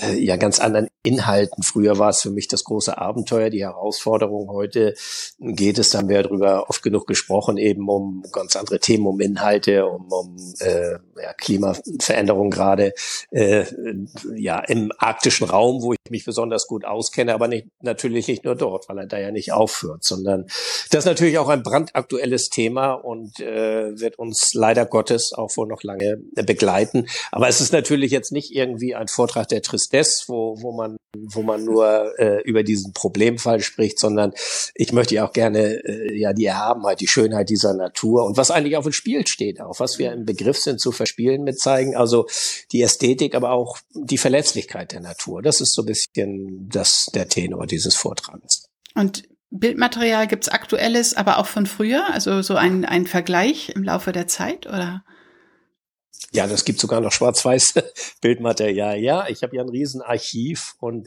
äh, 0.00 0.18
ja 0.18 0.36
ganz 0.36 0.58
anderen 0.60 0.88
Inhalten. 1.02 1.62
Früher 1.62 1.98
war 1.98 2.10
es 2.10 2.22
für 2.22 2.30
mich 2.30 2.48
das 2.48 2.64
große 2.64 2.96
Abenteuer, 2.96 3.50
die 3.50 3.62
Herausforderung. 3.62 4.48
Heute 4.50 4.94
geht 5.38 5.78
es, 5.78 5.90
dann 5.90 6.08
wäre 6.08 6.24
darüber 6.24 6.68
oft 6.70 6.82
genug 6.82 7.06
gesprochen, 7.06 7.58
eben 7.58 7.88
um 7.88 8.22
ganz 8.32 8.56
andere 8.56 8.78
Themen, 8.78 9.06
um 9.06 9.20
Inhalte, 9.20 9.86
um, 9.86 10.06
um 10.10 10.36
äh, 10.60 10.92
ja, 11.20 11.32
Klimaveränderung 11.36 12.50
gerade 12.50 12.94
äh, 13.30 13.64
ja 14.36 14.60
im 14.60 14.92
arktischen 14.98 15.48
Raum, 15.48 15.82
wo 15.82 15.92
ich 15.92 15.98
mich 16.10 16.24
besonders 16.24 16.66
gut 16.66 16.84
auskenne, 16.84 17.34
aber 17.34 17.48
nicht 17.48 17.66
natürlich 17.80 18.28
nicht 18.28 18.44
nur 18.44 18.54
dort, 18.54 18.88
weil 18.88 18.98
er 18.98 19.06
da 19.06 19.18
ja 19.18 19.30
nicht 19.30 19.52
aufhört, 19.52 20.04
sondern 20.04 20.44
das 20.90 21.00
ist 21.00 21.06
natürlich 21.06 21.38
auch 21.38 21.48
ein 21.48 21.62
brandaktuelles 21.62 22.48
Thema 22.48 22.92
und 22.92 23.40
äh, 23.40 23.98
wird 23.98 24.18
uns 24.18 24.52
leider 24.54 24.86
Gottes 24.86 25.32
auch 25.34 25.56
wohl 25.56 25.68
noch 25.68 25.82
lange 25.82 26.18
begleiten. 26.34 27.06
Aber 27.30 27.48
es 27.48 27.60
ist 27.60 27.72
natürlich 27.72 28.10
jetzt 28.10 28.32
nicht 28.32 28.54
irgendwie 28.54 28.94
ein 28.94 29.08
Vortrag 29.08 29.48
der 29.48 29.62
Tristesse, 29.62 30.24
wo, 30.28 30.60
wo 30.60 30.72
man 30.72 30.96
wo 31.16 31.42
man 31.42 31.64
nur 31.64 32.18
äh, 32.18 32.40
über 32.42 32.62
diesen 32.62 32.92
Problemfall 32.92 33.60
spricht, 33.60 33.98
sondern 33.98 34.32
ich 34.74 34.92
möchte 34.92 35.14
ja 35.14 35.26
auch 35.26 35.32
gerne 35.32 35.84
äh, 35.84 36.18
ja 36.18 36.32
die 36.32 36.46
Erhabenheit, 36.46 37.00
die 37.00 37.08
Schönheit 37.08 37.50
dieser 37.50 37.74
Natur 37.74 38.24
und 38.24 38.36
was 38.36 38.50
eigentlich 38.50 38.76
auf 38.76 38.84
dem 38.84 38.92
Spiel 38.92 39.26
steht, 39.26 39.60
auch 39.60 39.78
was 39.78 39.98
wir 39.98 40.12
im 40.12 40.24
Begriff 40.24 40.58
sind 40.58 40.80
zu 40.80 40.90
verspielen 40.90 41.42
mit 41.42 41.58
zeigen, 41.58 41.96
also 41.96 42.26
die 42.72 42.82
Ästhetik, 42.82 43.34
aber 43.34 43.50
auch 43.50 43.78
die 43.94 44.18
Verletzlichkeit 44.18 44.92
der 44.92 45.00
Natur. 45.00 45.42
Das 45.42 45.60
ist 45.60 45.74
so 45.74 45.82
ein 45.82 45.86
bisschen 45.86 46.68
das 46.68 47.06
der 47.14 47.28
Tenor 47.28 47.66
dieses 47.66 47.94
Vortrags. 47.94 48.64
Und 48.94 49.24
Bildmaterial 49.50 50.26
gibt's 50.28 50.48
aktuelles, 50.48 51.14
aber 51.14 51.38
auch 51.38 51.46
von 51.46 51.66
früher, 51.66 52.06
also 52.10 52.40
so 52.40 52.54
ein, 52.54 52.86
ein 52.86 53.06
Vergleich 53.06 53.70
im 53.74 53.82
Laufe 53.82 54.12
der 54.12 54.26
Zeit, 54.26 54.66
oder? 54.66 55.04
Ja, 56.34 56.46
das 56.46 56.64
gibt 56.64 56.80
sogar 56.80 57.00
noch 57.00 57.12
schwarz-weiß 57.12 57.74
Bildmaterial. 58.20 58.98
Ja, 58.98 59.28
ich 59.28 59.42
habe 59.42 59.56
ja 59.56 59.62
ein 59.62 59.68
Riesenarchiv 59.68 60.74
und 60.80 61.06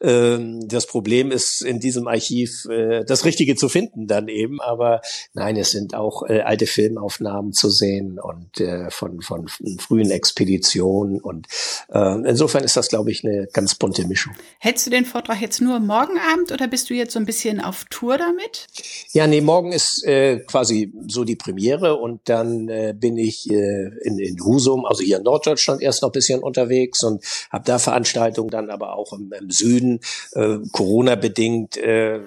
ähm, 0.00 0.66
das 0.68 0.86
Problem 0.86 1.30
ist 1.30 1.62
in 1.62 1.80
diesem 1.80 2.08
Archiv 2.08 2.64
äh, 2.66 3.04
das 3.04 3.24
Richtige 3.24 3.54
zu 3.54 3.68
finden 3.68 4.06
dann 4.06 4.28
eben. 4.28 4.60
Aber 4.60 5.00
nein, 5.32 5.56
es 5.56 5.70
sind 5.70 5.94
auch 5.94 6.22
äh, 6.28 6.40
alte 6.40 6.66
Filmaufnahmen 6.66 7.52
zu 7.52 7.70
sehen 7.70 8.18
und 8.18 8.60
äh, 8.60 8.90
von, 8.90 9.22
von 9.22 9.46
frühen 9.78 10.10
Expeditionen 10.10 11.20
und 11.20 11.46
äh, 11.92 12.28
insofern 12.28 12.64
ist 12.64 12.76
das, 12.76 12.88
glaube 12.88 13.10
ich, 13.10 13.24
eine 13.24 13.46
ganz 13.52 13.74
bunte 13.74 14.06
Mischung. 14.06 14.34
Hältst 14.58 14.86
du 14.86 14.90
den 14.90 15.04
Vortrag 15.04 15.40
jetzt 15.40 15.60
nur 15.60 15.78
morgen 15.80 16.18
Abend 16.32 16.52
oder 16.52 16.68
bist 16.68 16.90
du 16.90 16.94
jetzt 16.94 17.12
so 17.12 17.18
ein 17.18 17.26
bisschen 17.26 17.60
auf 17.60 17.84
Tour 17.90 18.18
damit? 18.18 18.66
Ja, 19.12 19.26
nee, 19.26 19.40
morgen 19.40 19.72
ist 19.72 20.04
äh, 20.04 20.40
quasi 20.40 20.92
so 21.06 21.24
die 21.24 21.36
Premiere 21.36 21.96
und 21.96 22.20
dann 22.24 22.68
äh, 22.68 22.94
bin 22.96 23.16
ich 23.16 23.48
äh, 23.50 23.90
in, 24.02 24.18
in 24.18 24.44
Husum, 24.44 24.63
also 24.72 25.02
hier 25.02 25.18
in 25.18 25.22
Norddeutschland 25.22 25.82
erst 25.82 26.02
noch 26.02 26.10
ein 26.10 26.12
bisschen 26.12 26.42
unterwegs 26.42 27.02
und 27.02 27.24
habe 27.50 27.64
da 27.64 27.78
Veranstaltungen 27.78 28.50
dann 28.50 28.70
aber 28.70 28.96
auch 28.96 29.12
im, 29.12 29.32
im 29.32 29.50
Süden, 29.50 30.00
äh, 30.32 30.58
Corona-bedingt. 30.72 31.76
Äh, 31.76 32.20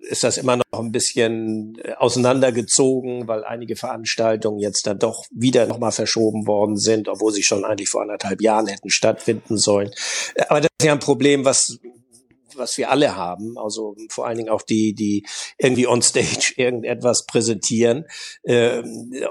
ist 0.00 0.24
das 0.24 0.38
immer 0.38 0.56
noch 0.56 0.64
ein 0.72 0.92
bisschen 0.92 1.78
äh, 1.84 1.92
auseinandergezogen, 1.92 3.28
weil 3.28 3.44
einige 3.44 3.76
Veranstaltungen 3.76 4.58
jetzt 4.58 4.86
dann 4.86 4.98
doch 4.98 5.24
wieder 5.30 5.66
nochmal 5.66 5.92
verschoben 5.92 6.46
worden 6.46 6.76
sind, 6.76 7.08
obwohl 7.08 7.32
sie 7.32 7.42
schon 7.42 7.64
eigentlich 7.64 7.88
vor 7.88 8.02
anderthalb 8.02 8.40
Jahren 8.40 8.66
hätten 8.66 8.90
stattfinden 8.90 9.56
sollen. 9.56 9.90
Aber 10.48 10.60
das 10.60 10.70
ist 10.80 10.86
ja 10.86 10.92
ein 10.92 11.00
Problem, 11.00 11.44
was 11.44 11.78
was 12.60 12.78
wir 12.78 12.90
alle 12.90 13.16
haben, 13.16 13.58
also 13.58 13.96
vor 14.08 14.26
allen 14.26 14.38
Dingen 14.38 14.50
auch 14.50 14.62
die, 14.62 14.94
die 14.94 15.26
irgendwie 15.58 15.88
on 15.88 16.02
stage 16.02 16.54
irgendetwas 16.56 17.26
präsentieren, 17.26 18.04
äh, 18.44 18.82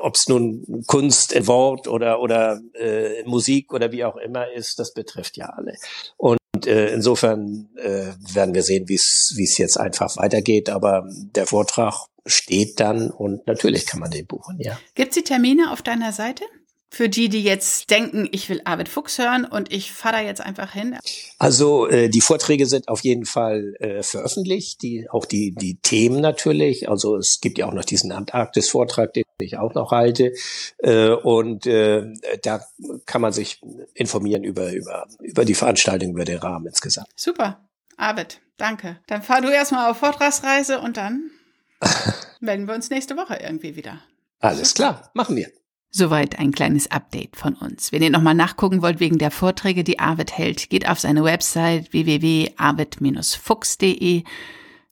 ob 0.01 0.15
es 0.15 0.27
nun 0.27 0.83
Kunst, 0.88 1.36
Wort 1.48 1.88
oder 1.88 2.19
oder 2.19 2.59
äh, 2.74 3.24
Musik 3.24 3.74
oder 3.74 3.91
wie 3.91 4.03
auch 4.03 4.17
immer 4.17 4.51
ist, 4.51 4.79
das 4.79 4.93
betrifft 4.93 5.38
ja 5.38 5.45
alle. 5.45 5.75
Und 6.17 6.39
äh, 6.65 6.93
insofern 6.93 7.69
äh, 7.77 8.13
werden 8.33 8.53
wir 8.53 8.63
sehen, 8.63 8.89
wie 8.89 8.95
es 8.95 9.33
wie 9.38 9.45
es 9.45 9.57
jetzt 9.57 9.79
einfach 9.79 10.17
weitergeht. 10.17 10.69
Aber 10.69 11.07
der 11.36 11.45
Vortrag 11.45 12.07
steht 12.25 12.79
dann 12.79 13.09
und 13.12 13.48
natürlich 13.48 13.86
kann 13.86 14.00
man 14.00 14.12
den 14.12 14.25
buchen, 14.25 14.59
ja. 14.59 14.79
Gibt 14.95 15.09
es 15.09 15.15
die 15.15 15.24
Termine 15.24 15.71
auf 15.71 15.81
deiner 15.81 16.12
Seite? 16.12 16.43
Für 16.91 17.08
die, 17.08 17.29
die 17.29 17.43
jetzt 17.43 17.91
denken, 17.91 18.27
ich 18.31 18.50
will 18.50 18.62
Arvid 18.65 18.89
Fuchs 18.89 19.19
hören 19.19 19.46
und 19.46 19.72
ich 19.72 19.91
fahre 19.91 20.15
da 20.15 20.22
jetzt 20.22 20.41
einfach 20.41 20.74
hin. 20.74 20.98
Also 21.38 21.88
äh, 21.88 22.10
die 22.10 22.19
Vorträge 22.22 22.65
sind 22.65 22.88
auf 22.88 23.01
jeden 23.01 23.25
Fall 23.25 23.75
äh, 23.79 24.01
veröffentlicht, 24.01 24.81
die 24.81 25.08
auch 25.10 25.25
die 25.25 25.53
die 25.53 25.75
Themen 25.75 26.19
natürlich. 26.19 26.89
Also 26.89 27.15
es 27.17 27.39
gibt 27.41 27.60
ja 27.60 27.67
auch 27.67 27.74
noch 27.74 27.86
diesen 27.86 28.12
Antarktis-Vortrag, 28.12 29.13
den 29.13 29.24
ich 29.39 29.58
auch 29.58 29.75
noch 29.75 29.91
halte, 29.91 30.34
äh, 30.79 31.10
und 31.10 31.67
äh, 31.67 32.12
da 32.41 32.62
kann 33.05 33.22
man 33.22 33.34
sich 33.34 33.62
informieren 33.93 34.43
über 34.43 34.74
über 34.74 35.08
über 35.22 35.46
die 35.46 35.55
Veranstaltung, 35.55 36.12
über 36.13 36.25
den 36.25 36.39
Rahmen 36.39 36.65
insgesamt. 36.65 37.08
Super, 37.15 37.60
Arvid, 37.98 38.41
danke. 38.58 39.00
Dann 39.05 39.22
fahr 39.22 39.41
du 39.41 39.50
erstmal 39.50 39.91
auf 39.91 39.98
Vortragsreise 39.98 40.79
und 40.79 40.98
dann 40.98 41.29
melden 42.39 42.67
wir 42.67 42.74
uns 42.74 42.89
nächste 42.89 43.15
Woche 43.15 43.38
irgendwie 43.41 43.75
wieder. 43.75 44.01
Alles 44.39 44.74
klar, 44.74 45.12
machen 45.13 45.36
wir. 45.36 45.51
Soweit 45.91 46.38
ein 46.38 46.51
kleines 46.51 46.91
Update 46.91 47.36
von 47.36 47.55
uns. 47.55 47.91
Wenn 47.91 48.03
ihr 48.03 48.12
nochmal 48.12 48.36
nachgucken 48.36 48.84
wollt 48.84 49.00
wegen 49.00 49.17
der 49.17 49.31
Vorträge, 49.31 49.84
die 49.84 49.98
Arvid 49.98 50.38
hält, 50.38 50.69
geht 50.69 50.88
auf 50.88 51.00
seine 51.00 51.24
Website 51.24 51.91
www.arvid-fuchs.de. 51.93 54.22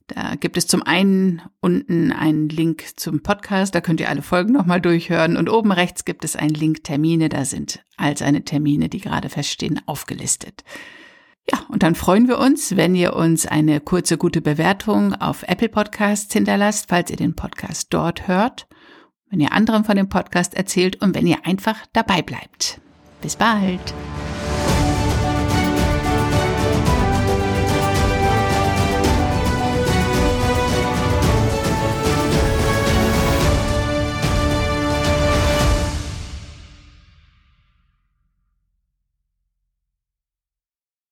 Da 0.08 0.34
gibt 0.34 0.56
es 0.56 0.66
zum 0.66 0.82
einen 0.82 1.40
unten 1.60 2.10
einen 2.10 2.48
Link 2.48 2.82
zum 2.96 3.22
Podcast, 3.22 3.76
da 3.76 3.80
könnt 3.80 4.00
ihr 4.00 4.08
alle 4.08 4.22
Folgen 4.22 4.52
nochmal 4.52 4.80
durchhören. 4.80 5.36
Und 5.36 5.48
oben 5.48 5.70
rechts 5.70 6.04
gibt 6.04 6.24
es 6.24 6.34
einen 6.34 6.54
Link 6.54 6.82
Termine, 6.82 7.28
da 7.28 7.44
sind 7.44 7.84
all 7.96 8.16
seine 8.16 8.42
Termine, 8.42 8.88
die 8.88 9.00
gerade 9.00 9.28
feststehen, 9.28 9.80
aufgelistet. 9.86 10.64
Ja, 11.48 11.60
und 11.68 11.84
dann 11.84 11.94
freuen 11.94 12.26
wir 12.26 12.38
uns, 12.38 12.74
wenn 12.76 12.96
ihr 12.96 13.14
uns 13.14 13.46
eine 13.46 13.78
kurze, 13.80 14.18
gute 14.18 14.40
Bewertung 14.40 15.14
auf 15.14 15.44
Apple 15.44 15.68
Podcasts 15.68 16.32
hinterlasst, 16.32 16.86
falls 16.88 17.08
ihr 17.10 17.16
den 17.16 17.36
Podcast 17.36 17.94
dort 17.94 18.26
hört 18.26 18.66
wenn 19.30 19.40
ihr 19.40 19.52
anderen 19.52 19.84
von 19.84 19.96
dem 19.96 20.08
Podcast 20.08 20.54
erzählt 20.54 21.00
und 21.02 21.14
wenn 21.14 21.26
ihr 21.26 21.46
einfach 21.46 21.76
dabei 21.92 22.22
bleibt. 22.22 22.80
Bis 23.20 23.36
bald! 23.36 23.94